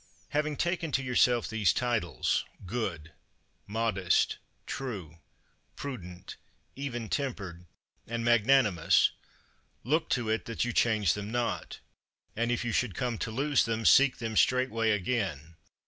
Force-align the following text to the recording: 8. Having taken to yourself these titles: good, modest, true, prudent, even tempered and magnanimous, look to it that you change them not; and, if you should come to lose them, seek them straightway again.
8. 0.29 0.33
Having 0.33 0.57
taken 0.57 0.91
to 0.93 1.03
yourself 1.03 1.47
these 1.47 1.71
titles: 1.71 2.43
good, 2.65 3.11
modest, 3.67 4.37
true, 4.65 5.19
prudent, 5.75 6.37
even 6.75 7.07
tempered 7.07 7.65
and 8.07 8.25
magnanimous, 8.25 9.11
look 9.83 10.09
to 10.09 10.27
it 10.27 10.45
that 10.45 10.65
you 10.65 10.73
change 10.73 11.13
them 11.13 11.31
not; 11.31 11.77
and, 12.35 12.51
if 12.51 12.65
you 12.65 12.71
should 12.71 12.95
come 12.95 13.19
to 13.19 13.29
lose 13.29 13.65
them, 13.65 13.85
seek 13.85 14.17
them 14.17 14.35
straightway 14.35 14.89
again. 14.89 15.55